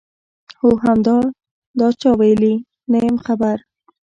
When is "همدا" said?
0.85-1.17